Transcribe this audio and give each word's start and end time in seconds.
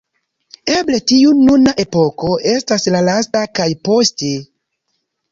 Eble 0.75 0.99
tiu 1.09 1.33
nuna 1.41 1.73
epoko 1.83 2.31
estas 2.53 2.87
la 2.95 3.01
lasta, 3.09 3.43
kaj 3.59 3.67
poste? 3.89 4.31